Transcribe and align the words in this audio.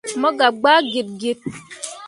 Mo 0.19 0.29
gah 0.37 0.53
gbaa 0.61 0.79
git 0.91 1.09
git. 1.21 1.39